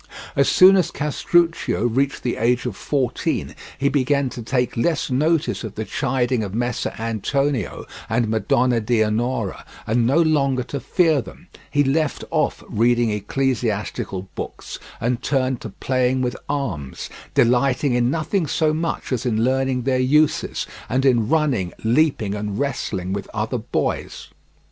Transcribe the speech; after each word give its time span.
As 0.35 0.49
soon 0.49 0.77
as 0.77 0.89
Castruccio 0.89 1.85
reached 1.87 2.23
the 2.23 2.37
age 2.37 2.65
of 2.65 2.75
fourteen 2.75 3.53
he 3.77 3.87
began 3.87 4.29
to 4.31 4.41
take 4.41 4.75
less 4.75 5.11
notice 5.11 5.63
of 5.63 5.75
the 5.75 5.85
chiding 5.85 6.41
of 6.43 6.55
Messer 6.55 6.91
Antonio 6.97 7.85
and 8.09 8.27
Madonna 8.27 8.79
Dianora 8.81 9.63
and 9.85 10.07
no 10.07 10.17
longer 10.19 10.63
to 10.63 10.79
fear 10.79 11.21
them; 11.21 11.49
he 11.69 11.83
left 11.83 12.23
off 12.31 12.63
reading 12.67 13.11
ecclesiastical 13.11 14.27
books, 14.33 14.79
and 14.99 15.21
turned 15.21 15.61
to 15.61 15.69
playing 15.69 16.23
with 16.23 16.35
arms, 16.49 17.07
delighting 17.35 17.93
in 17.93 18.09
nothing 18.09 18.47
so 18.47 18.73
much 18.73 19.11
as 19.11 19.23
in 19.23 19.43
learning 19.43 19.83
their 19.83 19.99
uses, 19.99 20.65
and 20.89 21.05
in 21.05 21.29
running, 21.29 21.73
leaping, 21.83 22.33
and 22.33 22.57
wrestling 22.57 23.13
with 23.13 23.29
other 23.35 23.59
boys. 23.59 24.29